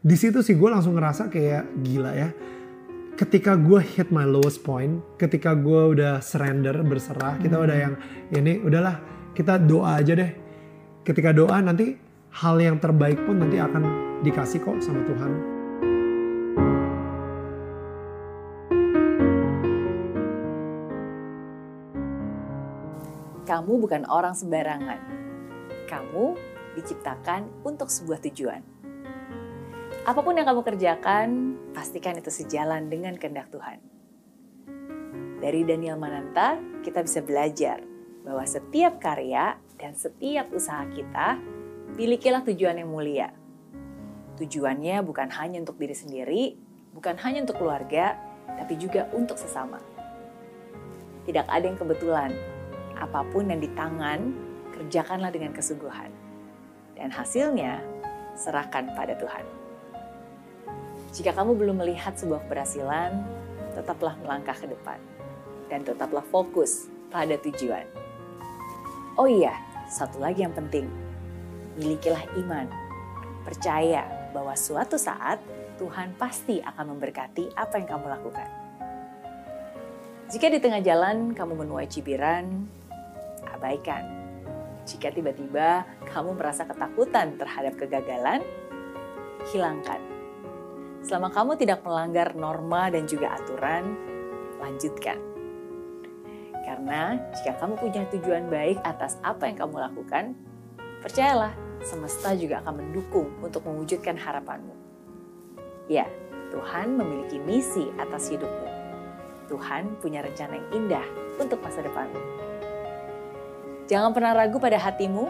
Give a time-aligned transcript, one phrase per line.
[0.00, 2.32] Di situ sih gue langsung ngerasa kayak gila ya.
[3.20, 7.94] Ketika gue hit my lowest point, ketika gue udah surrender, berserah, kita udah yang
[8.32, 8.96] ini udahlah
[9.36, 10.32] kita doa aja deh.
[11.04, 12.00] Ketika doa nanti
[12.32, 13.82] hal yang terbaik pun nanti akan
[14.24, 15.32] dikasih kok sama Tuhan.
[23.44, 25.00] Kamu bukan orang sembarangan.
[25.84, 26.40] Kamu
[26.80, 28.80] diciptakan untuk sebuah tujuan.
[30.00, 31.28] Apa pun yang kamu kerjakan,
[31.76, 33.84] pastikan itu sejalan dengan kehendak Tuhan.
[35.44, 37.84] Dari Daniel Mananta, kita bisa belajar
[38.24, 41.36] bahwa setiap karya dan setiap usaha kita
[42.00, 43.28] milikilah tujuan yang mulia.
[44.40, 46.56] Tujuannya bukan hanya untuk diri sendiri,
[46.96, 48.16] bukan hanya untuk keluarga,
[48.56, 49.84] tapi juga untuk sesama.
[51.28, 52.32] Tidak ada yang kebetulan.
[52.96, 54.32] Apa pun yang di tangan,
[54.72, 56.08] kerjakanlah dengan kesungguhan.
[56.96, 57.84] Dan hasilnya,
[58.32, 59.59] serahkan pada Tuhan.
[61.10, 63.18] Jika kamu belum melihat sebuah keberhasilan,
[63.74, 64.98] tetaplah melangkah ke depan.
[65.66, 67.86] Dan tetaplah fokus pada tujuan.
[69.18, 69.54] Oh iya,
[69.90, 70.86] satu lagi yang penting.
[71.78, 72.70] Milikilah iman.
[73.42, 75.42] Percaya bahwa suatu saat
[75.82, 78.48] Tuhan pasti akan memberkati apa yang kamu lakukan.
[80.30, 82.46] Jika di tengah jalan kamu menuai cibiran,
[83.50, 84.06] abaikan.
[84.86, 88.42] Jika tiba-tiba kamu merasa ketakutan terhadap kegagalan,
[89.50, 90.09] hilangkan.
[91.00, 93.96] Selama kamu tidak melanggar norma dan juga aturan,
[94.60, 95.16] lanjutkan.
[96.60, 100.36] Karena jika kamu punya tujuan baik atas apa yang kamu lakukan,
[101.00, 104.76] percayalah, semesta juga akan mendukung untuk mewujudkan harapanmu.
[105.88, 106.06] Ya,
[106.52, 108.68] Tuhan memiliki misi atas hidupmu.
[109.50, 111.06] Tuhan punya rencana yang indah
[111.40, 112.20] untuk masa depanmu.
[113.90, 115.26] Jangan pernah ragu pada hatimu,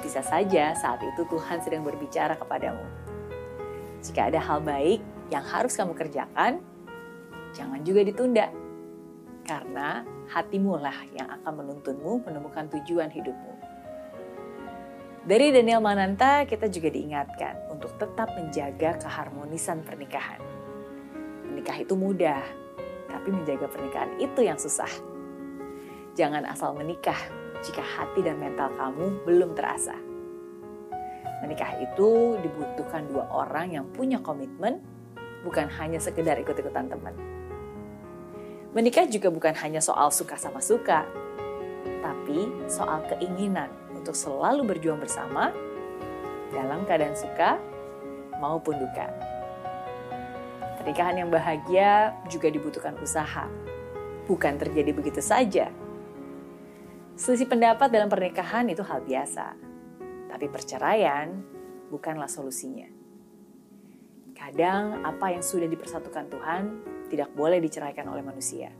[0.00, 3.11] bisa saja saat itu Tuhan sedang berbicara kepadamu.
[4.02, 4.98] Jika ada hal baik
[5.30, 6.58] yang harus kamu kerjakan,
[7.54, 8.50] jangan juga ditunda.
[9.46, 13.54] Karena hatimu lah yang akan menuntunmu menemukan tujuan hidupmu.
[15.22, 20.42] Dari Daniel Mananta, kita juga diingatkan untuk tetap menjaga keharmonisan pernikahan.
[21.46, 22.42] Menikah itu mudah,
[23.06, 24.90] tapi menjaga pernikahan itu yang susah.
[26.18, 27.18] Jangan asal menikah
[27.62, 29.94] jika hati dan mental kamu belum terasa.
[31.42, 34.78] Menikah itu dibutuhkan dua orang yang punya komitmen,
[35.42, 37.14] bukan hanya sekedar ikut-ikutan teman.
[38.72, 41.04] Menikah juga bukan hanya soal suka sama suka,
[42.00, 45.50] tapi soal keinginan untuk selalu berjuang bersama
[46.54, 47.58] dalam keadaan suka
[48.38, 49.10] maupun duka.
[50.78, 53.50] Pernikahan yang bahagia juga dibutuhkan usaha,
[54.30, 55.70] bukan terjadi begitu saja.
[57.18, 59.52] Selisih pendapat dalam pernikahan itu hal biasa,
[60.32, 61.28] tapi perceraian
[61.92, 62.88] bukanlah solusinya.
[64.32, 66.62] Kadang apa yang sudah dipersatukan Tuhan
[67.12, 68.72] tidak boleh diceraikan oleh manusia.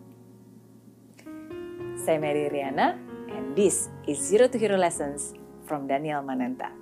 [2.01, 2.97] Saya Mary Riana,
[3.31, 5.37] and this is Zero to Hero Lessons
[5.69, 6.82] from Daniel Mananta.